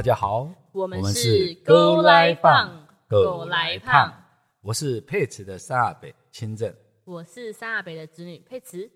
[0.00, 4.24] 大家好，我们是是勾勾来来放放，狗狗来来胖胖。
[4.62, 6.74] 我是佩慈的沙北清正，
[7.04, 8.90] 我是三阿北的侄女佩慈。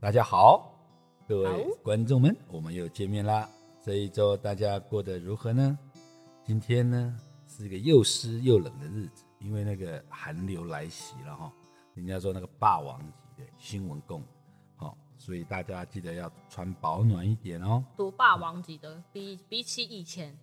[0.00, 0.82] 大家好，
[1.28, 3.46] 各位观众们，我们又见面啦。
[3.82, 5.78] 这一周大家过得如何呢？
[6.42, 7.14] 今天呢
[7.46, 11.52] 是一个又湿又冷的日子，因为那个寒流来袭了哈。
[11.92, 14.26] 人家说那个霸王级的新闻供，好，
[15.22, 17.84] 所以大家记得要穿保暖一点哦。
[17.96, 20.36] 多霸王级的，比比起以前，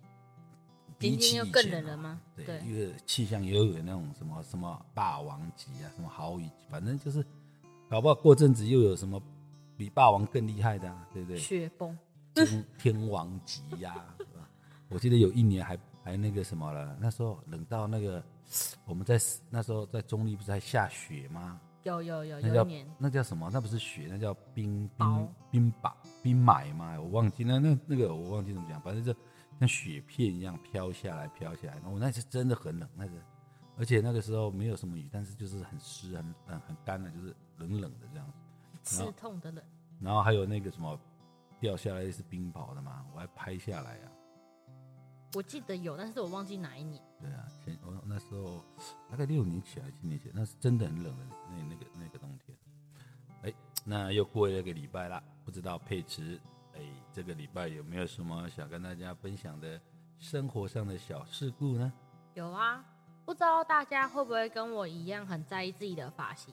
[0.98, 2.18] 今天又更冷了吗？
[2.34, 7.22] 对，因为气象又有那种什么什么霸王级啊，什么豪雨级，反正就是
[7.90, 9.20] 搞不好过阵子又有什么
[9.76, 11.36] 比霸王更厉害的、啊，对不对？
[11.36, 11.94] 雪崩。
[12.32, 14.48] 天天王级呀、是吧？
[14.88, 18.24] 我记得有一年还还那个什么了，那时候冷到那个
[18.86, 21.60] 我们在那时候在中立不是还下雪吗？
[21.82, 23.48] 有有有那叫有，那叫什么？
[23.52, 26.98] 那不是雪，那叫冰冰冰雹冰霾吗？
[27.00, 29.14] 我忘记那那那个我忘记怎么讲，反正就
[29.58, 31.80] 像雪片一样飘下来飘下来。
[31.84, 33.12] 我、那是真的很冷，那个
[33.78, 38.26] 而且那个时候没有什么雨，但是就是很湿很很很干的，就是冷冷的这样
[38.82, 38.96] 子。
[39.04, 39.64] 刺痛的冷。
[40.00, 40.98] 然后还有那个什么
[41.58, 44.12] 掉下来是冰雹的嘛，我还拍下来啊。
[45.34, 47.02] 我记得有，但是我忘记哪一年。
[47.20, 48.64] 对啊，前我那时候
[49.08, 52.56] 大概六年前还是七年前，那是真的很冷的那那个那个冬天。
[53.42, 56.40] 哎，那又过了一个礼拜啦，不知道佩慈
[56.74, 56.80] 哎
[57.12, 59.80] 这个礼拜有没有什么想跟大家分享的
[60.18, 61.92] 生活上的小事故呢？
[62.34, 62.84] 有啊，
[63.24, 66.52] 不知道大家会不会跟我一样很在意自己的发型？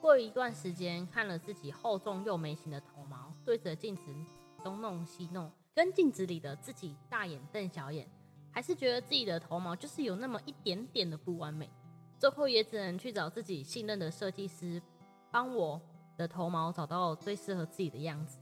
[0.00, 4.02] 过一段时间看了自己厚重又眉形的头毛，对着镜子
[4.62, 8.08] 东弄西弄，跟镜子里的自己大眼瞪小眼，
[8.50, 11.68] 还是觉得自己的头毛就是有那么一点点的不完美。
[12.18, 14.82] 最后也只能去找自己信任的设计师，
[15.30, 15.80] 帮我
[16.16, 18.38] 的头毛找到最适合自己的样子。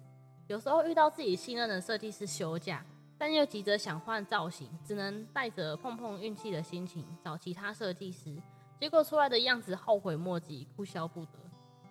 [0.47, 2.83] 有时候遇到自己信任的设计师休假，
[3.19, 8.41] 但又急着想换造型，只能带着碰碰运气的心情找其他设计师，
[8.81, 11.33] 结果出来的样子后悔莫及，哭笑不得。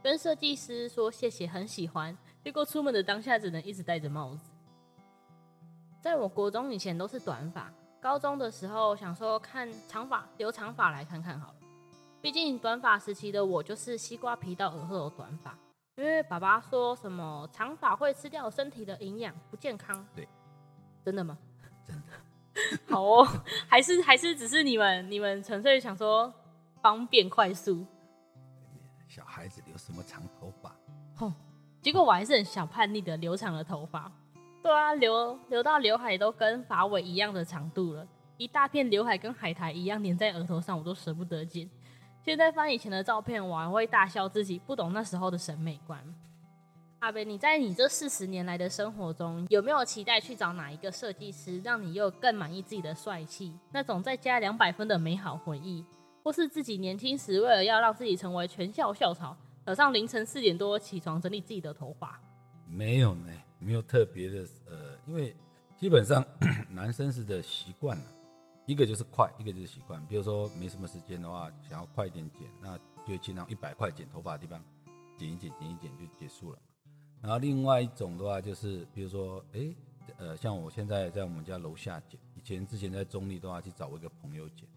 [0.02, 4.50] 跟设计师说谢谢，很喜欢，结果出门的当下只能一直戴着帽子。
[6.00, 7.74] 在我国中以前都是短发，
[8.06, 11.56] 高中的时候想说看长发留长发来看看好了，
[12.22, 15.58] 毕竟短发时期的我就是西瓜皮到耳后的短发。
[15.96, 20.06] 因为爸爸说什么长发会吃掉身体的营养，不健康。
[20.16, 20.28] 对，
[21.04, 21.36] 真的吗？
[21.84, 22.86] 真的。
[22.94, 23.28] 好哦，
[23.68, 26.32] 还是还是只是你们你们纯粹想说
[26.84, 27.84] 方便快速，
[29.08, 30.76] 小孩子留什么长头发？
[31.16, 31.34] 哼、
[31.82, 34.12] 结果我还是很小叛逆的留长了头发。
[34.66, 38.04] 对啊，留留到刘海都跟发尾一样的长度了，
[38.36, 41.70] 一大片刘海跟海苔一样粘在额头上，我都舍不得剪。
[42.24, 46.04] 现在翻以前的照片，我还会大笑自己不懂那时候的审美观。
[47.02, 53.56] 阿北，你在你这四十年来的生活中，有没有期待去找哪一个设计师，让你又更满意自己的帅气？
[53.72, 55.86] 那种再加两百分的美好回忆，
[56.24, 62.20] 或是自己年轻时为了要让自己成为全校校草，早上凌晨四点多起床整理自己的头发？
[62.68, 63.32] 没有呢，
[63.66, 65.36] 没有特别的呃，因为
[65.76, 66.24] 基本上
[66.70, 68.06] 男生是的习惯了，
[68.68, 70.06] 一个就是快，一个就是习惯。
[70.06, 72.78] 比如说没什么时间的话，想要快一点剪，那
[73.08, 74.64] 就尽量一百块剪头发的地方
[75.18, 76.60] 剪一剪，剪一剪就结束了。
[77.22, 79.74] 然后另外一种的话就是，比如说，哎，
[80.18, 84.70] 呃，像我现在在我们家楼下剪，以前之前在中立的话去找我一个朋友剪，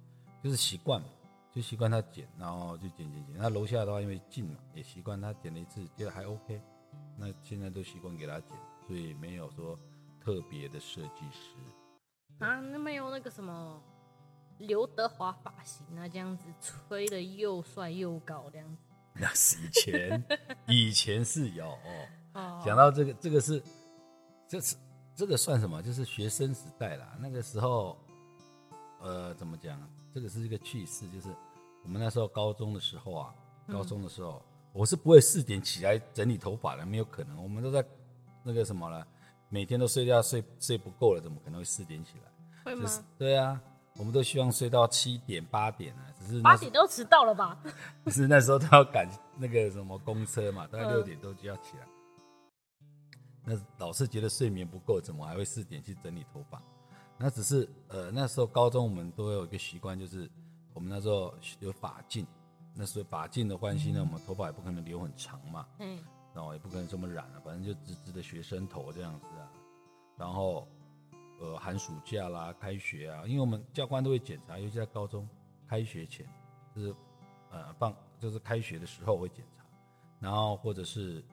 [0.43, 1.09] 就是习惯嘛，
[1.53, 3.37] 就习惯他剪，然后就剪剪剪。
[3.37, 6.59] 那楼下的话因为近嘛，也习惯他剪了一次，觉得还 OK。
[7.19, 8.57] 那现在都习惯给他剪，
[8.89, 9.79] 所以没有说
[10.19, 11.55] 特别的设计师。
[12.39, 13.81] 啊，那没有那个什么
[14.59, 18.83] 刘德华发型啊，这样子吹的又帅又高这样子。
[19.21, 20.25] 那是以前，
[20.67, 21.79] 以前是有。
[22.35, 23.63] 哦，讲到这个，这个是，
[24.49, 24.77] 这是
[25.15, 25.83] 这个算什么？
[25.83, 27.17] 就是学生时代啦。
[27.21, 27.99] 那个时候，
[29.01, 29.79] 呃，怎么讲？
[30.15, 31.29] 这个是一个趣事，就是
[31.83, 33.35] 我们那时候高中的时候啊，
[33.71, 34.41] 高中的时候，
[34.73, 37.43] 我是不会四点起来整理头发的，没有可能。
[37.43, 37.85] 我们都在
[38.49, 39.07] 那个什么了，
[39.51, 42.33] 每天都睡觉睡睡不够了，怎么可能会四点起来？
[42.65, 42.83] 会吗？
[42.83, 43.61] 就是对啊，
[43.97, 47.63] 我们都希望睡到七点八点啊，只是八点都迟到了吧？
[48.07, 49.07] 只是那时候都要赶
[49.37, 51.87] 那个什么公车嘛，大概嗯六点多就要起来。
[53.45, 56.63] 那老是觉得睡眠不够，怎么还会四点去整理头发？
[57.17, 60.31] 那只是呃那时候高中我们都有一个习惯，就是
[60.73, 62.27] 我们那时候有发镜，
[62.75, 65.99] 那时候发镜的关系呢，我们头发也不可能留很长嘛，嗯，
[66.35, 69.51] 然后也不可能这么染啊，反正就直直的学生头这样子啊。
[70.17, 70.67] 然后
[71.41, 75.29] 呃寒暑假啦、开学啊，因为我们教官都会检查，尤其在高中
[75.67, 76.27] 开学前，
[76.75, 76.95] 就是
[77.51, 79.65] 呃放就是开学的时候会检查，
[80.21, 81.25] 然后或者是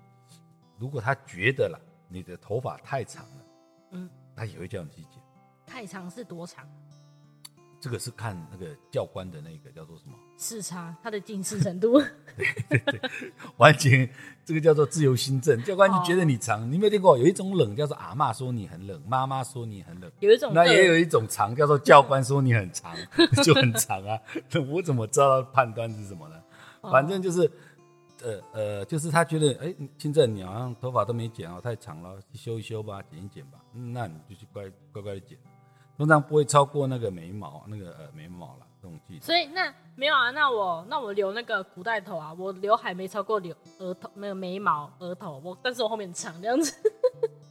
[0.77, 3.45] 如果他觉得啦，你的头发太长了，
[3.91, 5.21] 嗯，他也会叫你去剪。
[5.65, 6.67] 太长是多长？
[7.85, 10.15] 这个是看那个教官的那个叫做什么？
[10.39, 12.01] 视差，他的近视程度。
[13.57, 14.09] 完全
[14.43, 15.61] 这个叫做自由心证。
[15.61, 20.11] 教官就觉得你长，你没有听过有一种冷叫做阿嬷说你很冷，妈妈说你很冷。
[20.19, 22.95] 有一种那也有一种长叫做教官说你很长，
[23.43, 24.19] 就很长啊。
[24.49, 26.41] 那我怎么知道判断是什么呢？
[26.81, 27.41] 反正就是，
[28.23, 33.59] 呃呃，就是他觉得，哎，清正你好像头发都没剪哦，太长了，修一修吧，剪一剪吧。
[33.75, 35.37] 嗯那你就去乖乖乖的剪，
[35.97, 39.19] 通常不会超过那个眉毛，那个呃眉毛了这种距离。
[39.19, 46.73] 所以那没有啊，那我那我留那个古代头啊，我刘海没超过留额头那个眉毛额头，我但是我后面长这样子。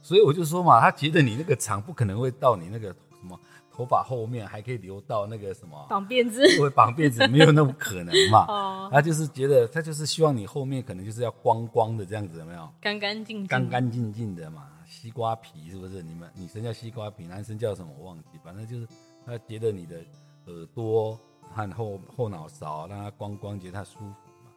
[0.01, 3.39] 所以我就说嘛，他觉得你那个长不可能会到你那个什么
[3.71, 6.41] 头发后面，还可以留到那个什么，绑辫子。
[6.61, 8.45] 会绑辫子，没有那么可能嘛。
[8.47, 12.69] 哦，他就是觉得，他就是希望你后面可能就是要光光的这样子，有没有？
[12.79, 13.47] 干干净净。
[13.47, 14.67] 干干净净的嘛，
[15.05, 16.01] 西瓜皮是不是？
[16.01, 18.87] 你们女生叫西瓜皮，男生叫什么我忘记，反正就是
[19.23, 20.03] 他觉得你的
[20.47, 24.05] 耳朵和后后脑勺让他光光，觉得他舒服
[24.43, 24.51] 嘛。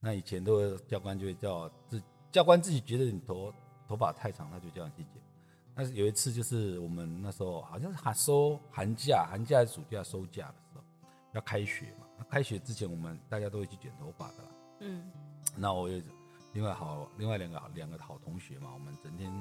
[0.00, 3.50] 那以前都教官就会叫自教官自己觉得你头
[3.88, 5.22] 头发太长，他就叫你去剪。
[5.74, 10.84] 但是有一次就是我们那时候好像是寒收寒假，寒假暑假收假的时候
[11.32, 12.06] 要开学嘛。
[12.18, 14.48] 那开学之前我们大家都会去剪头发的啦。
[14.80, 15.10] 嗯，
[15.56, 15.98] 那我有
[16.52, 19.32] 另外好另外两个两个好同学嘛，我们整天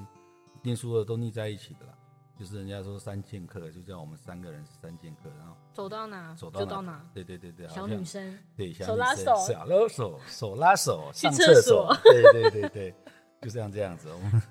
[0.63, 1.93] 念书的都腻在一起的啦。
[2.35, 7.05] 就是人家说三剑客，就叫我们三个人是三剑客，然后走到哪走到哪。
[7.13, 12.95] 对对对对，小女生对小手拉女生手手拉手，手拉手上厕所，厕对对对对，
[13.39, 14.11] 就这样这样子。
[14.11, 14.41] 我们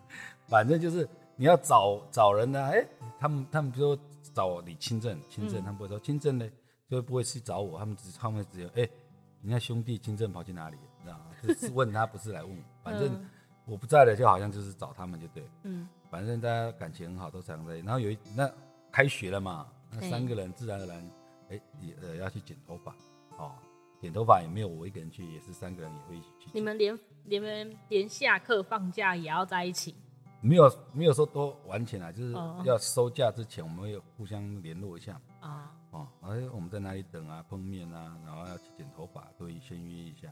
[0.47, 2.87] 反正就是你要找找人呢、哎、
[3.19, 6.49] 他们他们比如说找李清正，清正嗯他们不会说清正呢，
[6.89, 8.89] 就不会去找我，他们只他们只有哎、
[9.43, 11.25] 人家兄弟清正跑去哪里，知道吗？
[11.43, 13.29] 就是问他，不是来问我，反正 嗯
[13.65, 15.45] 我不在了，就好像就是找他们就对。
[15.63, 17.77] 嗯，反正大家感情很好，都常在。
[17.79, 18.47] 然后有一那
[18.91, 21.11] 开学了嘛，那三个人自然而然，
[21.49, 22.95] 哎、也呃要去剪头发，
[23.39, 23.53] 哦，
[23.99, 26.51] 剪头发也没有我一个人去，也是三个人也会一起去。
[26.53, 29.97] 你们连你们连下课放假也要在一起。
[30.43, 40.31] 没有没有说都完全啊，就是哦要收假之前，我们会互相联络一下啊，哦，哎，我们在哪里等啊，碰面啊，然后要去剪头发，都会先约一下，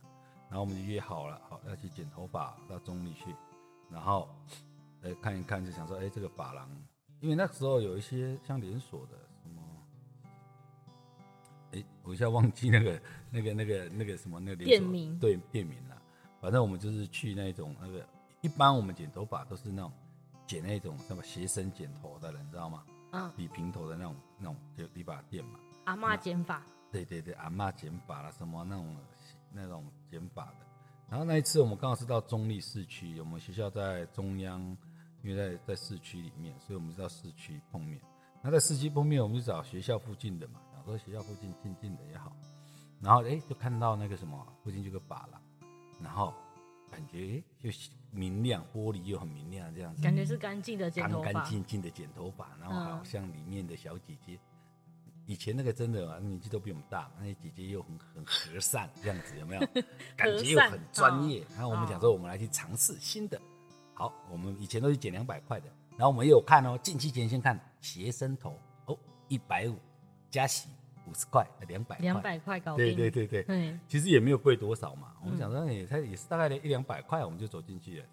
[0.50, 3.34] 然后我们就约好了，好要去剪头发到中立去，
[3.88, 4.28] 然后
[5.02, 6.68] 呃看一看，就想说，哎，这个发廊，
[7.20, 9.62] 因为那时候有一些像连锁的什么，
[11.72, 16.00] 哎，我一下忘记那个那个那个那个什么那个店名对店名了，
[16.40, 18.06] 反正我们就是去那种那个，
[18.40, 19.92] 一般我们剪头发都是那种
[20.46, 22.84] 剪那种什么斜身剪头的人，你知道吗？
[23.12, 25.58] 嗯，比平头的那种那种就理发店嘛。
[25.84, 26.62] 阿嬷剪发，
[26.92, 28.96] 对对对，阿嬷剪发啦，什么那种
[29.52, 30.56] 那种剪发的。
[31.08, 34.76] 然后那一次我们刚好是到中立市区，我们学校在中央，
[35.22, 38.00] 因为在在市区里面，所以我们是到市区碰面。
[38.42, 42.34] 那在市区碰面，我们就找学校附近的嘛，想说学校附近近近的也好。
[43.00, 45.40] 然后哎，就看到那个什么，附近就有个把廊，
[46.02, 46.32] 然后
[46.90, 47.70] 感觉哎就
[48.10, 50.02] 明亮，玻璃又很明亮这样子。
[50.02, 51.44] 感觉是干净的剪干干头发。
[51.48, 54.38] 净净的剪头发，然后嗯好像里面的小姐姐，
[55.26, 59.60] 以前那个真的啊，年纪都比我们大，那些姐姐又很很和善，这样子有没有？
[60.16, 61.44] 感觉又很专业。
[61.50, 63.40] 然后我们讲说，我们来去尝试新的。
[64.00, 68.96] 好，我们以前都是减两百块的，然后我们也有看哦，近期前先看斜身头哦，
[69.28, 69.76] 一百五
[70.30, 70.70] 加洗
[71.06, 72.96] 五十块，两百两百块搞对定。
[72.96, 75.08] 对对对，对，其实也没有贵多少嘛。
[75.22, 78.06] 我们想说，也才也是大概一两百块，我们就走进去了。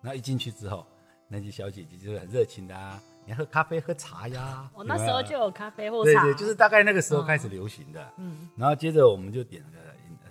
[0.00, 0.86] 然后一进去之后，
[1.28, 4.70] 那些小姐姐就是很热情的啊，你要喝咖啡、喝茶呀。
[4.72, 6.22] 我那时候就有咖啡或茶。
[6.22, 8.10] 对对，就是大概那个时候开始流行的。
[8.16, 9.68] 嗯，然后接着我们就点了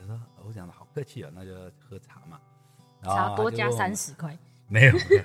[0.08, 2.39] 说我讲的好客气啊，那就喝茶嘛。
[3.03, 4.36] 茶多加三十块。
[4.69, 5.23] 没有没有，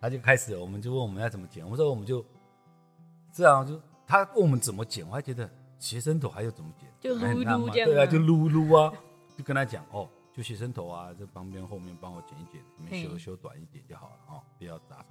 [0.00, 2.24] 他就开始，我们就问我们要怎么剪，我们说我们就
[3.32, 8.92] 这样，就他问我们怎么剪，我还觉得学生头还有怎么剪，就撸撸这样对啊，啊就撸撸啊，
[9.36, 15.04] 就跟他讲哦，就学生头啊，这旁边后面帮我剪一剪，你们修修短一点就好了哦，不要扎。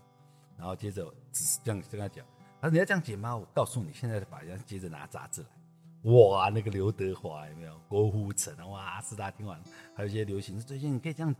[0.57, 2.25] 然后接着只是这样跟他讲，
[2.59, 3.37] 他说你要这样剪吗？
[3.37, 7.79] 我告诉你，现在的法人接着拿杂志来，哇，那个刘德华有没有？
[7.87, 9.61] 郭富城啊，哇，四大天王，
[9.95, 11.35] 还有一些流行，最近你可以这样，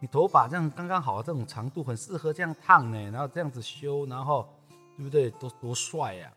[0.00, 4.46] 你头发这样刚刚好，这种长度很适合这样烫呢，然后这样子修，然后
[4.96, 5.30] 对不对？
[5.32, 6.32] 多多帅呀、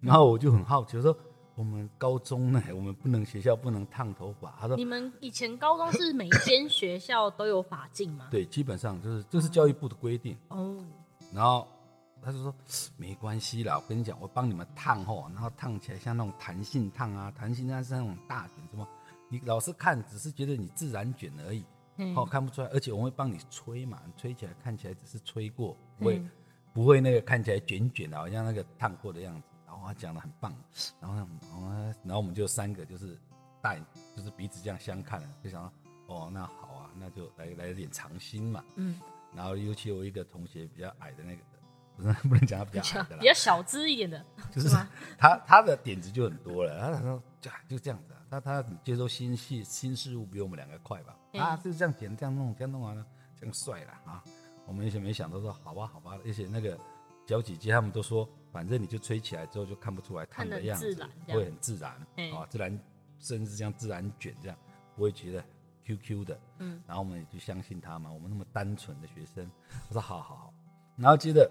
[0.00, 1.16] 然后我就很好奇，我说
[1.54, 4.54] 我们高中呢， 我们不能学校不能烫头发。
[4.58, 8.28] 他说你们以前高中是每间学校都有发镜吗？
[8.30, 10.36] 对，基本上就是这是教育部的规定。
[10.48, 10.82] 哦，
[11.34, 11.68] 然后
[12.22, 12.54] 他就说
[12.96, 18.88] 没关系啦，我跟你讲，我帮你们烫哦，然后烫起来像那种弹性烫啊，弹性烫是那种大卷，什么
[19.28, 21.62] 你老师看只是觉得你自然卷而已，
[22.02, 26.30] 嗯哦看不出来，而且我会帮你吹嘛，吹起来看起来只是吹过，不会、嗯
[26.74, 29.48] 不会那个看起来卷卷的，好像那个烫过的样子。
[29.66, 30.54] 然后他讲的很棒，
[31.00, 33.18] 然后呢，然后我们就三个就是
[33.60, 33.84] 大眼，
[34.16, 35.72] 就是彼此这样相看，就想说
[36.14, 38.64] 哦，那好啊，那就来来点尝新嘛。
[38.76, 38.98] 嗯。
[39.34, 41.42] 然后尤其我一个同学比较矮的那个，
[42.28, 44.68] 不能讲他 比较矮的，比较小资一点的， 就是
[45.18, 46.92] 他他的点子就很多了。
[46.92, 51.16] 他说就就这样子，他他接受新事新事物比我们两个快吧？
[51.34, 53.04] 啊，就是这样剪这样弄这样弄完了，
[53.38, 54.22] 这样帅了啊！
[54.66, 56.78] 我们以前没想到说好吧好吧，而且那个
[57.26, 60.94] 小姐姐他们都说，反正你就吹起来之后就看不出来烫的样子，
[61.28, 61.90] 会很自然
[62.32, 62.78] 啊，自然
[63.18, 64.56] 甚至这样自然卷这样，
[64.96, 65.44] 不会觉得。
[65.84, 69.50] Q Q 的，嗯，然后我们也就相信他嘛，我们那么单纯的学生，
[69.88, 70.54] 我说好好好，
[70.96, 71.50] 然后接着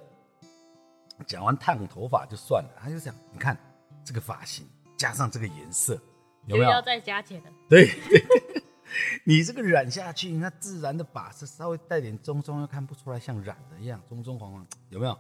[1.26, 3.58] 讲完烫头发就算了，他就想，你看
[4.04, 4.66] 这个发型
[4.98, 6.00] 加上这个颜色，
[6.46, 7.52] 有没有要再加钱的？
[7.70, 8.24] 对 对，
[9.24, 15.18] 你这个染下去，那自然的发色稍微带点棕棕，又看不出来像染的一样，棕棕黄黄，有没有？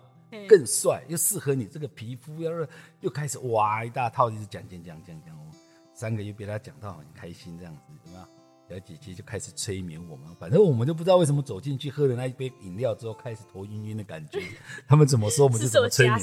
[0.47, 2.67] 更帅，又适合你这个皮肤，要是
[3.01, 5.51] 又开始哇一大套，一直讲讲讲讲讲，我
[5.93, 8.40] 三个月被他讲到很开心这样子，有没有？
[8.71, 14.41] 小姐姐就开始催眠我们，反正我们就不知道为什么走进去喝了那一杯饮料之后，开始头晕晕的感觉。
[14.87, 16.19] 他们怎么说我们就怎么催眠。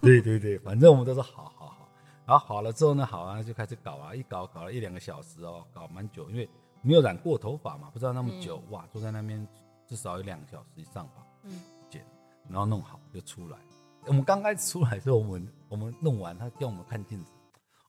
[0.00, 1.88] 对对对，反正我们都说好好好。
[2.26, 6.48] 然后好了之后呢，好啊，就开始搞啊，一搞搞了一两个小时哦，搞蛮久，因为
[6.82, 9.46] 没有染过头发嘛，不知道那么久哇，坐在那边
[9.86, 11.24] 至少有两个小时以上吧。
[11.44, 12.04] 嗯，剪，
[12.48, 13.58] 然后弄好就出来。
[14.06, 17.30] 我们刚开始出来的时候，我们我们弄完，他叫我们看镜子，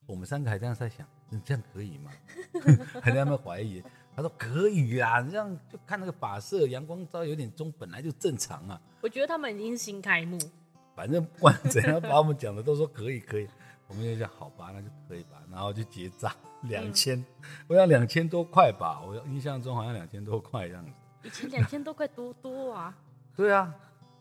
[0.05, 1.07] 我们三个还这样在想。
[1.29, 2.11] 你这样可以吗？
[3.01, 3.83] 还在那边怀疑。
[4.15, 8.81] 他说可以啊，这样就看那个发色，阳光照有点中，本来就正常啊。
[9.01, 10.39] 我觉得他们已经新开幕。
[10.95, 13.45] 反正不管怎样，把我们讲的都说可以可以，
[13.89, 17.21] 我们就讲好吧，那就可以吧，然后就结账两千，
[17.67, 20.91] 我想两千多块吧，我印象中好像两千多块这样子。
[21.23, 22.97] 以前两千多块多多啊。
[23.35, 23.75] 对啊，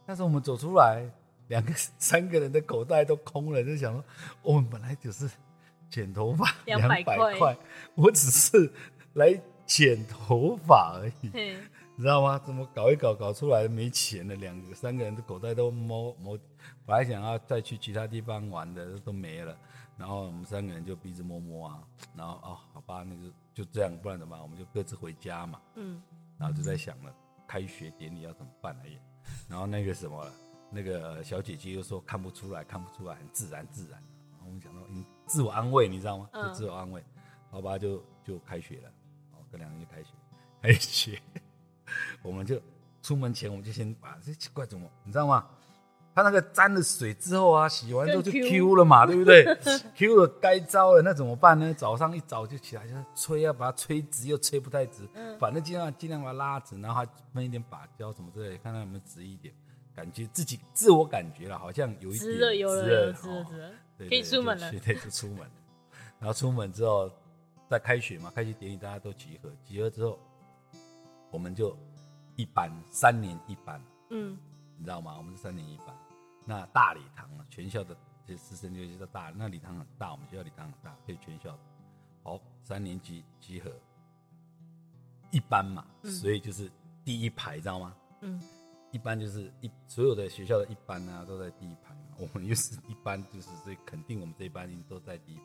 [0.04, 1.08] 但是我们走出来，
[1.46, 4.04] 两个三个人的口袋都空了，就想说
[4.42, 5.30] 我们本来就是。
[5.94, 7.56] 剪头发 两百块，
[7.94, 8.68] 我只是
[9.12, 11.30] 来剪头发而已，
[11.94, 12.36] 你知道吗？
[12.44, 14.34] 怎么搞一搞搞出来没钱了？
[14.34, 16.36] 两个三个人的口袋都摸摸，
[16.84, 19.56] 本来想要再去其他地方玩的都没了，
[19.96, 21.80] 然后我们三个人就鼻子摸摸啊，
[22.16, 24.42] 然后哦，好吧，那就就这样，不然怎么办？
[24.42, 25.60] 我们就各自回家嘛。
[25.76, 26.02] 嗯，
[26.36, 27.14] 然后就在想了，
[27.46, 28.98] 开学典礼要怎么办而已。
[29.48, 30.28] 然后那个什么，
[30.72, 34.02] 那个小姐姐又说看不出来，看不出来，很自然自然。
[34.44, 35.04] 我们讲到嗯。
[35.26, 36.28] 自我安慰，你知道吗？
[36.32, 37.02] 就自我安慰，
[37.50, 38.88] 好吧，就就开学了，
[39.32, 40.10] 哦，这两个就开学，
[40.62, 41.20] 开学，
[42.22, 42.60] 我们就
[43.02, 45.46] 出门前，我们就先把这奇怪怎么，你知道吗？
[46.16, 49.44] 他那个沾了水之后啊，洗完之后就 Q 了嘛， 对不对
[49.96, 51.74] ？Q 了该糟了，那怎么办呢？
[51.74, 55.02] 早上一早就起来就吹，啊把它吹直又吹不太直，
[55.40, 59.52] 反正尽量尽量把它拉直，然后还喷一点把胶什么之类，看看有没有直一点，
[59.92, 63.70] 感觉自己自我感觉了，好像有一点直了，有了，直了，直了。
[63.96, 65.52] 可以出门了， 对，就出门了。
[66.18, 67.10] 然后出门之后，
[67.68, 70.18] 在开学嘛，开学典礼大家都集合，集合之后，
[71.30, 71.76] 我们就
[72.36, 74.36] 一班，三年一班，嗯，
[74.76, 75.16] 你知道吗？
[75.16, 75.86] 我们是三年一班。
[76.44, 77.96] 那大礼堂啊，全校的
[78.26, 81.58] 这师生就叫大，那礼堂很大，我们学校礼堂很大，可以全校。
[82.22, 83.70] 好，三年级集合，
[85.30, 86.70] 一班嘛，所以就是
[87.04, 87.94] 第一排，知道吗？
[88.22, 88.40] 嗯，
[88.92, 91.94] 一般就是一所有的学校的一班啊，都在第一排。
[92.18, 95.42] 我们又是一般，就是这肯定我们这一班人都在第一排。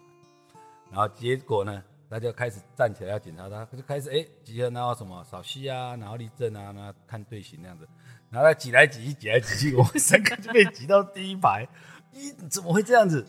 [0.91, 7.87] 然后结果呢，大家开始站起来要检查他，就开始哎集合，然后什么扫息啊，然后立正啊，然后看队形那样子。
[8.29, 11.67] 然后他挤来挤去，挤来挤去，我们三个就被挤到第一排。
[12.13, 13.25] 咦，怎么会这样子？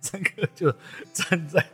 [0.00, 0.72] 三个就
[1.12, 1.64] 站在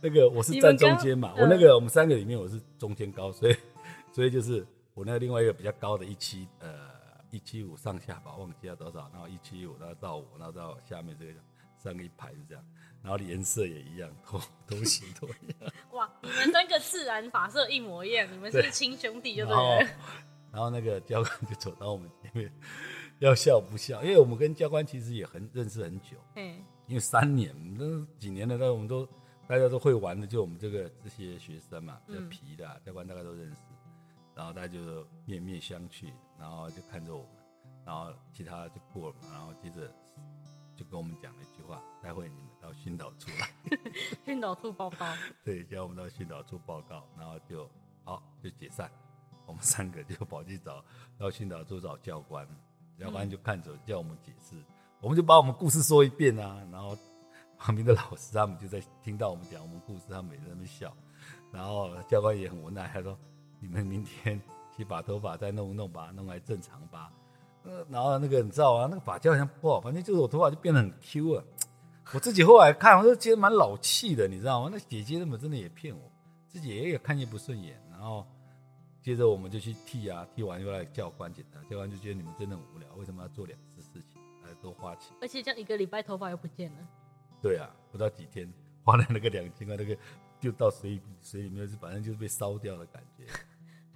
[0.00, 3.56] 那个，我是站中间嘛，我那个我们三个里面我是中间高，所以
[4.12, 6.99] 所以就是我那个另外一个比较高的一期呃。
[7.30, 11.34] 一七五上下吧，忘记了多少，然后一七五，然后到五，然后到下面这个
[11.76, 12.64] 三个一排是这样，
[13.02, 15.72] 然后颜色也一样，头头型都一样。
[15.92, 19.86] 哇，你们三个自然发色一模一样，你们是亲兄弟就对了。
[20.52, 22.52] 然后那个教官就走到我们前面，
[23.20, 24.02] 要笑不笑？
[24.02, 29.06] 因为我们跟教官其实也很认识很久，嗯，因为三年，那几年了，那我们都
[29.46, 33.58] 大家都会玩的，就我们这个这些学生嘛，比较皮的，教官大概都认识。
[34.40, 37.28] 然后大家就面面相觑，然后就看着我们，
[37.84, 39.86] 然后其他就过了嘛，然后接着
[40.74, 43.50] 就跟我们讲了一句话：待会你们到训导处来，
[44.24, 45.06] 训导处报告。
[45.44, 47.68] 对，叫我们到训导处报告，然后就
[48.02, 48.90] 好就解散。
[49.44, 50.82] 我们三个就跑去找
[51.18, 52.48] 到训导处找教官，
[52.98, 54.56] 教官就看着叫我们解释，
[55.02, 56.66] 我们就把我们故事说一遍啊。
[56.72, 56.96] 然后
[57.58, 60.96] 旁边的老师他们就在听到我们讲我们故事，他们也在那边笑。
[61.52, 63.18] 然后教官也很无奈，他说。
[63.60, 64.40] 你们明天
[64.76, 67.12] 去把头发再弄弄，把它弄来正常吧。
[67.62, 68.86] 呃然后那个你知道吗？
[68.90, 71.44] 那个发胶好像不好，反正就是我头发就变得很 Q 啊。
[72.14, 74.70] 我自己后来看，我就觉得蛮老气的，你知道吗？
[74.72, 76.10] 那姐姐他们真的也骗我，
[76.48, 78.26] 自己也也看见不顺眼，然后
[79.02, 85.14] 接着我们就去剃啊，剃完又来教官检查，教官就觉得你们真的很无聊，为什么要做两次事情，来多花钱？
[85.20, 86.78] 而且这样一个礼拜头发又不见了。
[87.42, 88.50] 对啊，不到几天
[88.82, 89.96] 花了那个两千块，那个
[90.40, 93.09] 就到水水里面，是反正就是被烧掉的感觉。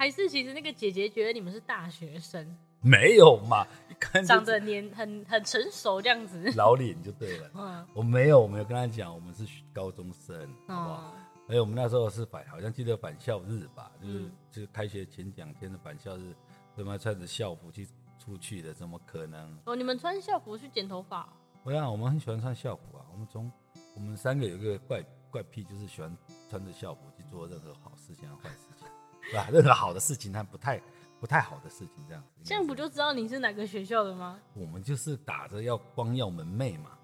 [0.05, 6.53] 还是其实那个姐姐觉得你们是大学生，没有嘛，一看就长得年很很成熟这样子。
[6.57, 7.51] 老脸就对了。
[7.55, 10.95] 嗯，我没有，我没有跟他讲，我们是高中生，好不好？
[10.95, 11.13] 哦，
[11.49, 16.37] 而且我们那时候是返，好像记得返校日吧，就是、嗯就是开学前两天的返校日，
[16.77, 19.59] 他妈穿着校服去出去的，怎么可能？
[19.65, 21.27] 哦，你们穿校服去剪头发？
[21.63, 23.51] 我想我们很喜欢穿校服啊，我们从
[23.95, 26.15] 我们三个有一个怪怪癖，就是喜欢
[26.51, 28.87] 穿着校服去做任何好事情和坏事情，
[29.31, 29.49] 对吧？
[29.53, 30.81] 任何好的事情和不太
[31.21, 32.29] 不太好的事情，这样子。
[32.45, 34.41] 这样不就知道你是哪个学校的吗？
[34.55, 36.99] 我们就是打着要光耀门楣嘛，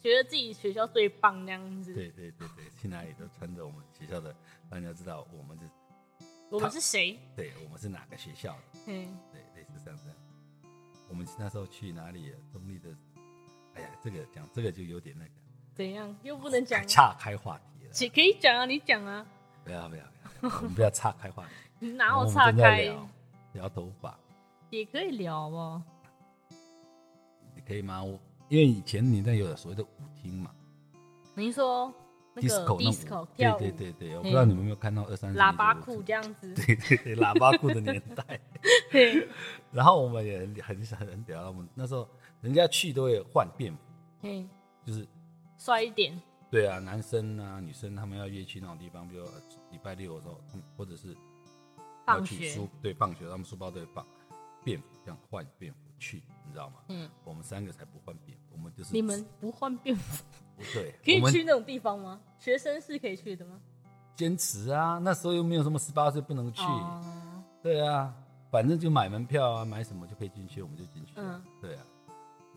[0.00, 1.94] 觉得自己学校最棒那样子。
[1.94, 4.34] 对对对对，去哪里都穿着我们学校的，
[4.70, 7.18] 让人家知道我们是，我们是谁？
[7.34, 10.16] 对我们是哪个学校的，嗯，对，类似像这样。
[11.08, 12.34] 我们那时候去哪里？
[12.52, 12.90] 中立的，
[13.74, 15.30] 哎呀，这个讲这个就有点那个，
[15.74, 16.14] 怎样？
[16.22, 16.84] 又不能讲啊？
[16.86, 17.90] 岔开话题了。
[17.90, 19.26] 姐可以讲啊，你讲啊，
[19.68, 20.02] 不要不要
[20.40, 21.50] 不要，我们不要岔开话题。
[21.78, 22.84] 你哪有我岔开？
[22.84, 23.08] 聊
[23.52, 24.18] 聊头发，
[24.70, 25.82] 也可以聊哦。
[27.54, 28.02] 你可以吗？
[28.02, 30.50] 我因为以前年代有所谓的舞厅嘛。
[31.34, 31.92] 您说
[32.32, 38.40] 那个，disco 那 disco，跳舞，对对对对，我不知道你们有没有看到二三十喇叭裤这样子， 对对对，喇叭裤的年代。
[38.90, 39.28] 对，
[39.70, 42.08] 然后我们也很很很屌，我们那时候
[42.40, 43.78] 人家去都会换便服，
[44.22, 44.48] 嗯，
[44.86, 45.06] 就是
[45.58, 46.18] 帅一点，
[46.50, 49.32] 对啊，男生啊女生他们要约去那种地方，比如呃
[49.70, 50.40] 礼拜六的时候，
[50.76, 51.14] 或者是
[52.06, 54.06] 要去放学书对放学，他们书包都会放
[54.64, 56.76] 便服，这样换便服去，你知道吗？
[56.88, 60.24] 嗯，我们三个才不换便服，我们就是你们不换便服
[60.56, 62.20] 不对， 可以去那种地方吗？
[62.38, 63.60] 学生是可以去的吗？
[64.16, 68.12] 坚持啊，那时候又没有什么十八岁不能去，哦，对啊，
[68.50, 71.12] 反正就买门票啊，买什么就可以进去，我们就进去。
[71.16, 71.84] 嗯，对啊，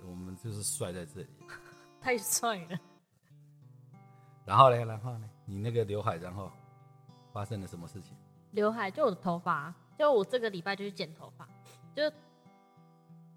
[0.10, 1.28] 我们就是帅在这里。
[2.02, 2.80] 太帅了。
[4.46, 6.52] 然后呢，然后呢，你那个刘海，然后
[7.32, 8.16] 发生了什么事情？
[8.52, 11.48] 刘海就我的头发，就我这个礼拜就去剪头发，
[11.96, 12.12] 就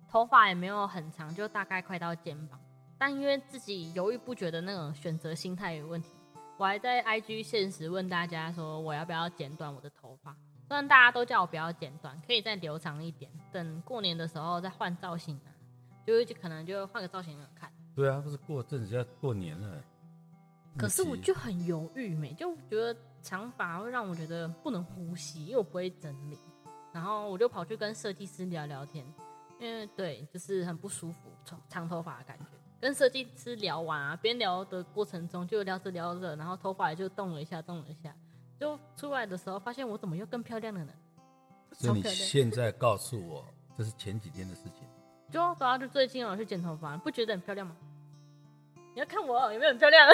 [0.09, 2.59] 头发也没有很长，就大概快到肩膀。
[2.99, 6.11] 但因为自己犹豫不决的那种选择心态有问题，
[6.57, 10.35] 我还在 IG 现实问大家说我要不要剪短我的头发。
[10.67, 15.53] 虽然大家都叫我不要剪短，可以再留长一点，等过年的时候再换造型啊，
[16.07, 17.71] 就会可能就换个造型看。
[17.95, 19.85] 对啊，不是过阵子要过年了。
[20.77, 26.39] 可是我就很犹豫没，就觉得长发会让我觉得不能呼吸，因为我不会整理。
[26.93, 29.05] 然后我就跑去跟设计师聊聊天，
[29.59, 32.45] 因为对，就是很不舒服，长长头发的感觉。
[32.81, 38.15] 跟设计师聊完啊，边聊的过程中就聊着聊着，然后头发也就动了一下，动了一下，
[38.61, 40.93] 就出来的时候发现我怎么又更漂亮了呢？
[41.73, 43.45] 所以你现在告诉我，
[43.77, 44.87] 这是前几天的事情。
[45.31, 47.75] 就等下就最近我去剪头发，不觉得很漂亮吗？
[48.95, 50.07] 你要看我有没有很漂亮？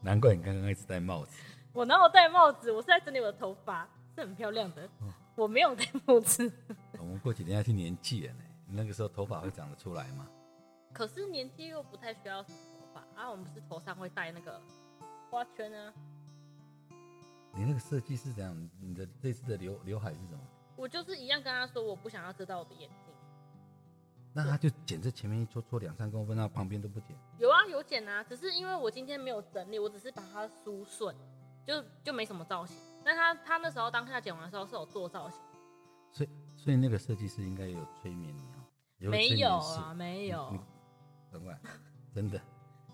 [0.00, 1.40] 难怪你刚刚一直戴帽子。
[1.72, 2.72] 我哪有戴帽子？
[2.72, 4.88] 我是在整理我的头发，是很漂亮的。
[5.34, 6.50] 我没有戴帽子，
[6.98, 10.28] 我们过几天要去年纪了呢，那个时候头发会长得出来吗？
[10.92, 13.30] 可是年纪又不太需要什么头发啊。
[13.30, 14.60] 我们不是头上会戴那个
[15.30, 15.92] 花圈啊。
[17.54, 18.70] 你那个设计是怎样？
[18.80, 20.40] 你的这次的刘刘海是什么？
[20.76, 23.07] 我就是一样跟他说，我不想要遮到我的眼睛。
[24.38, 27.08] 那他就剪这前面一撮撮两三公分，那旁边都不剪。
[27.38, 31.12] 有啊，有剪啊，只是因为我今天没有整理，我只是把它梳顺，
[31.66, 32.76] 就就没什么造型。
[33.04, 35.40] 但他他那时候当下剪完的时候是有做造型，
[36.12, 38.32] 所以所以那个设计师应该有催眠
[39.00, 40.60] 你没有啊，没有你，
[41.32, 41.52] 等会，
[42.14, 42.40] 真的，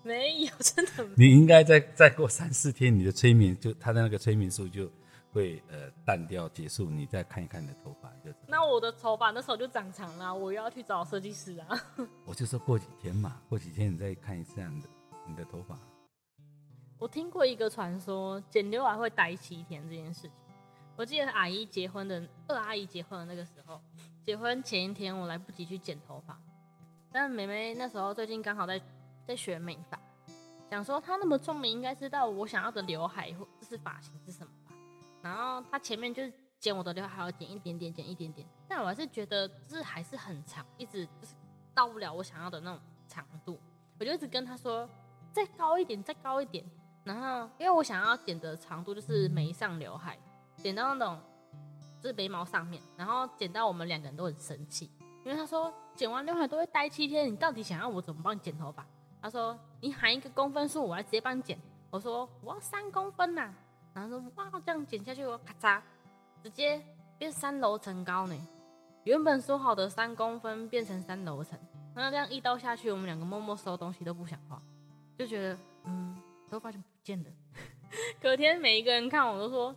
[0.01, 1.15] 没有，真的没有。
[1.15, 4.91] 你应该再再过三四天，你的催眠就他的那个催眠术就
[5.35, 8.33] 会呃淡掉结束，你再看一看你的头发就。
[8.47, 11.77] 那我的头发那时候就长长了，我又要去找设计师啊。
[12.23, 14.87] 我就说过几天嘛，过几天你再看一下你的
[15.27, 15.77] 你的头发。
[16.97, 20.31] 我听过一个传说，剪刘海会待七天这件事情。
[20.95, 23.81] 我记得阿姨结婚的二阿姨结婚的那个时候，
[24.23, 26.39] 结婚前一天我来不及去剪头发，
[27.11, 28.81] 但妹妹那时候最近刚好在
[29.27, 29.99] 在学美发，
[30.71, 34.54] 想说她那么聪明，应该知道我想要的刘海或就是发型是什么吧。
[35.25, 41.33] 然后他前面就是剪我的刘海，还要剪一点点，剪一点点，但我还是觉得就是还是很长，一直就是
[41.73, 43.59] 到不了我想要的那种长度。
[43.99, 44.87] 我就一直跟他说
[45.33, 46.63] 再高一点，再高一点。
[47.03, 50.15] 然后，因为我想要剪的长度就是眉上刘海，
[50.57, 51.19] 剪到那种
[51.99, 54.91] 就是眉毛上面，然后剪到我们两个人都很生气，
[55.23, 58.85] 因为他说剪完刘海都会待七天，你到底想要我怎么帮你剪头发？
[59.23, 61.59] 他说你喊一个公分数，我来直接帮你剪。
[61.89, 63.51] 我说我要三公分呐、
[63.95, 65.81] 然后说哇这样剪下去，我咔嚓，
[66.43, 66.79] 直接
[67.17, 68.35] 变三楼层高呢。
[69.05, 71.57] 原本说好的三公分变成三楼层，
[71.95, 74.61] 那这样一刀下去，我们两个默默收东西都不想画，
[75.17, 77.29] 就觉得嗯，头发就不见了。
[78.21, 79.73] 隔天每一个人看我都说：“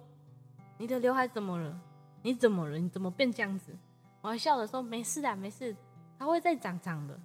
[0.78, 1.80] 你的刘海怎么了？
[2.22, 2.76] 你怎么了？
[2.76, 3.72] 你怎么变这样子？”
[4.20, 5.76] 我还笑着说：“没事的，没事，
[6.18, 7.16] 它会再长长的。”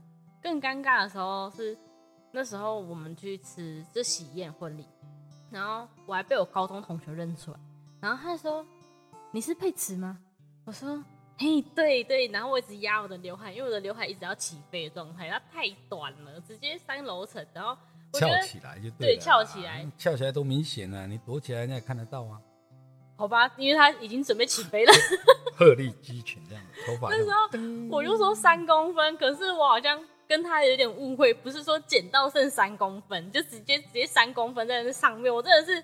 [0.43, 1.75] 更尴尬的时候是
[2.31, 4.85] 那时候我们去吃这喜宴婚礼，
[5.53, 7.59] 然后我还被我高中同学认出来，
[8.01, 8.65] 然后他说
[9.31, 10.17] ：“你是佩慈吗？”
[10.65, 11.01] 我说
[11.37, 17.77] ：“嘿，对对。”然后我一直压我的刘海，因为我的刘海一直要起飞的状态，它太短了，直接三楼层，然后。
[18.15, 21.07] 我觉翘得起来就对翘起来，翘起来多明显啊！
[21.07, 22.39] 你躲起来人家也看得到啊，
[23.17, 24.93] 好吧，因为他已经准备起飞了。
[25.57, 29.99] 鹤立鸡群这样，头发 那时候我就说三公分，可是我好像
[30.33, 35.83] 跟他有点误会，不是说剪到剩三公分，就直接直接三公分在那上面，我真的是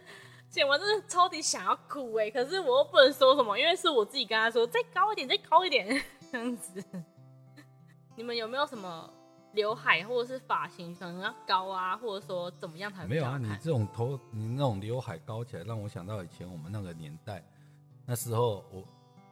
[0.50, 5.88] 剪完真的超级想要哭哎、可是我又不能说什么，因为是我自己跟他说再高一点，再高一点
[6.32, 6.84] 这样子。
[8.16, 9.08] 你们有没有什么
[9.54, 17.48] 刘海或者是发型可能要高啊，或者说怎么样才没有啊，你这种头，你那种刘海高起来，让我想到以前我们那个年代，
[18.04, 18.82] 那时候我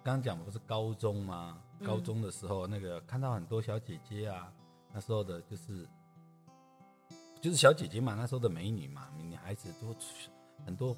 [0.03, 1.59] 刚刚讲不是高中吗？
[1.83, 4.51] 高中的时候，那个看到很多小姐姐啊，
[4.97, 5.87] 那时候的就是
[7.39, 9.95] 就是小姐姐嘛，那时候的美女嘛，女孩子都
[10.65, 10.97] 很多，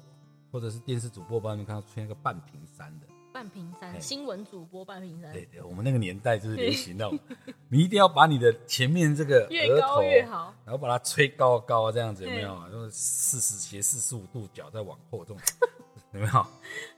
[0.50, 7.18] 或者是电视主播帮你们看到出现一个半屏山的，半屏山新闻主播半屏山，对对，我们那个年代就是流行那种，
[7.68, 10.54] 你一定要把你的前面这个越高额头越好。
[10.64, 12.68] 然后把它吹高高这样子有没有？
[12.72, 15.38] 用四十斜四十五度角再往后这种，
[16.14, 16.46] 有没有？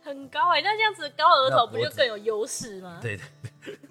[0.05, 3.01] 很高哎、那这样子高额头不就更有优势吗？
[3.03, 3.27] 对对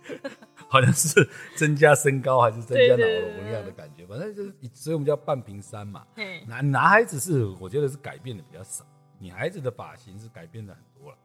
[0.08, 0.32] 对，
[0.72, 6.08] 好像是增加身高还是增加脑对对对容一样的感觉，反正就是，所以我们叫半屏山嘛。
[6.16, 8.86] 嘿，男男孩子是我觉得是改变的比较少，
[9.20, 11.18] 女孩子的发型是改变的很多了。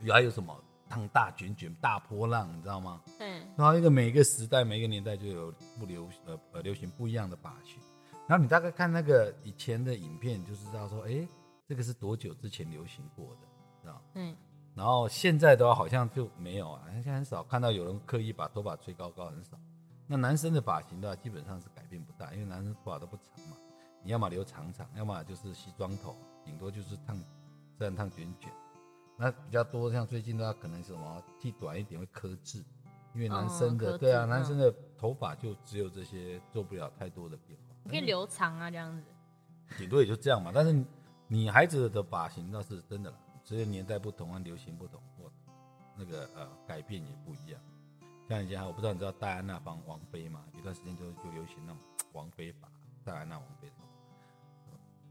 [0.00, 0.52] 有还有什么
[0.88, 3.00] 烫大卷卷、大波浪，你知道吗？
[3.20, 7.78] 嗯，然后一个每一个时代、每一个年代就有不流呃呃流行不一样的发型。
[8.26, 11.26] 然后你大概看那个以前的影片，你就知道说，哎，
[11.68, 13.46] 这个是多久之前流行过的，
[13.80, 14.00] 知道吗？
[14.14, 14.36] 嗯，
[14.74, 19.58] 然后现在的话好像就没有啊，现在很少看到有人刻意把头发吹高高，很少。
[20.06, 23.56] 那男生的发型的话，基本上是改变不大，因为男生头发都不长嘛，
[24.02, 27.18] 你要么留长长，要么就是西装头，顶多就是烫
[27.78, 28.50] 这样烫卷卷。
[29.16, 32.64] 那比较多，像最近的话，可能是什么剃短一点会克制，
[33.14, 37.74] 因为男生的、哦对啊，男生的头发就只有这些，做不了太多的变化。
[37.84, 39.04] 你可以留长啊，这样子。
[39.78, 40.50] 顶多也就这样嘛。
[40.52, 40.84] 但是
[41.28, 45.30] 女孩子的发型倒是真的了，随着年代不同啊，流行不同，或
[45.96, 47.60] 那个呃改变也不一样。
[48.28, 50.44] 像以前我不知道你知道戴安娜帮王妃嘛？
[50.54, 51.78] 有段时间就就流行那种
[52.12, 52.68] 王妃法，
[53.04, 53.84] 戴安娜王妃头，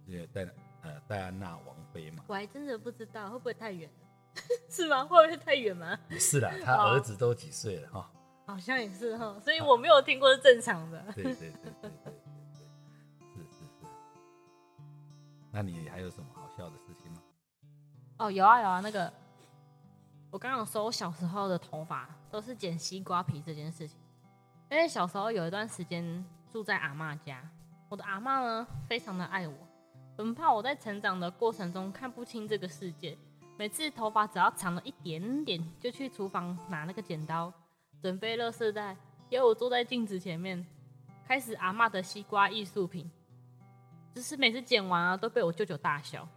[0.08, 2.24] 这个戴呃戴安娜王妃嘛。
[2.28, 4.42] 我还真的不知道会不会太远了，
[4.72, 5.04] 是吗？
[5.06, 6.00] 会不会太远吗？
[6.10, 8.12] 也是啦，他儿子都几岁了哈？
[8.48, 11.00] 好像也是哈，所以我没有听过是正常的。
[11.14, 12.14] 对对对对对对对，
[13.36, 13.86] 是是是。
[15.52, 17.22] 那你还有什么好笑的事情吗？
[18.22, 19.12] 哦，有啊有啊，那个
[20.30, 23.98] 我刚刚有说，我小时候的头发都是剪西瓜皮这件事情，
[24.70, 27.42] 因为小时候有一段时间住在阿嬷家，
[27.90, 29.56] 我的阿嬷呢非常的爱我，
[30.16, 33.18] 很怕我在成长的过程中看不清这个世界。
[33.58, 37.52] 每次头发只要长了一点点，就去厨房拿那个剪刀，
[38.04, 38.96] 准备乐色袋，
[39.32, 40.64] 给我坐在镜子前面，
[41.28, 43.10] 开始阿嬷的西瓜艺术品。
[44.14, 46.28] 就是每次剪完啊，都被我舅舅大笑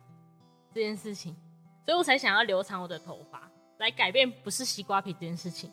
[0.73, 1.37] 这件事情，
[1.85, 5.71] 所以我才想要留长我的头发，来改变不是西瓜皮这件事情。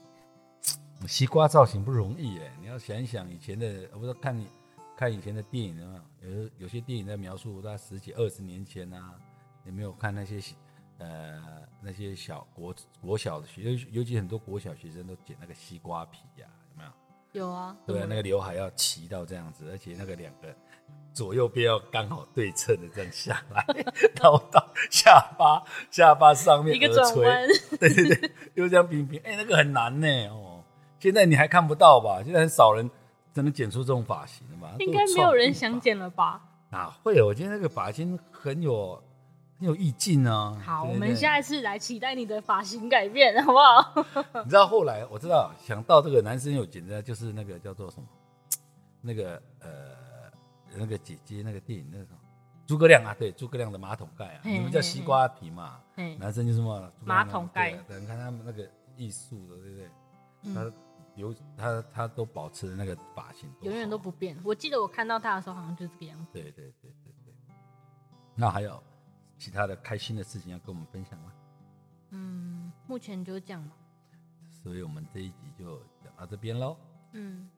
[1.07, 4.47] 西瓜造型不容易哎，你要想一想以前的，我不知道看你
[4.95, 6.43] 看以前的电影有没有？
[6.43, 9.15] 有有些电影在描述在十几二十年前啊，
[9.65, 10.39] 有没有看那些
[10.99, 11.41] 呃
[11.81, 16.91] 那些小国国小的学，尤尤其很多国小学生都剪那个西瓜皮呀、有没有？
[17.31, 20.47] 有啊，对啊，那个刘海要齐到这样子，而且那个两个
[21.13, 23.65] 左右边要刚好对称的这样下来，
[24.21, 27.47] 然后到下巴下巴上面一个垂转弯，
[27.79, 30.63] 对对对，又这样平平，哎、那个很难呢哦。
[30.99, 32.21] 现在你还看不到吧？
[32.23, 32.89] 现在很少人
[33.33, 34.75] 真的剪出这种发型了吧？
[34.79, 36.41] 应该没有人想剪了吧？
[36.69, 37.25] 哪会有？
[37.27, 39.01] 我觉得那个发型很有
[39.61, 40.59] 很有意境啊。
[40.65, 44.05] 好，对对对我们下一次来期待你的发型改变， 好不好？
[44.43, 48.07] 你知道后来我知道想到这个男生有剪的，就是那个叫做什么，
[49.01, 49.69] 那个呃
[50.75, 52.17] 那个姐姐那个电影那个什么
[52.67, 59.89] 《诸葛亮啊，对，诸葛亮的马桶盖啊，嘿你们叫西瓜皮嘛，嘿，男生就是什么马桶盖对啊对你看他们那个艺术的，对不对？
[60.43, 60.73] 嗯他
[61.15, 64.35] 有他他都保持那个发型，永远都不变。
[64.43, 66.31] 我记得我看到他的时候，好像就是这个样子。
[66.33, 67.33] 对对对对对。
[68.33, 68.81] 那还有
[69.41, 71.33] 其他的开心的事情要跟我们分享吗？
[72.11, 73.75] 嗯，目前就这样吧。
[74.51, 76.77] 所以我们这一集就讲到这边喽。
[77.13, 77.49] 嗯，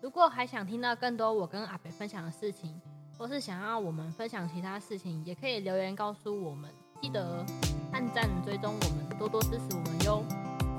[0.00, 2.80] 如果还想听到更多我跟阿北分享的事情，
[3.18, 6.72] 或是想要我们分享其他事情，也可以留言告诉我们。
[7.02, 7.44] 记得
[7.92, 10.24] 按赞、追踪我们，多多支持我们哟。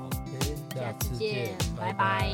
[0.02, 2.28] OK，下下次次见拜拜